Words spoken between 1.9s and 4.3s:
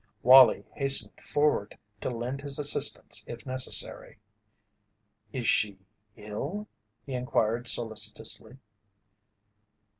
to lend his assistance if necessary.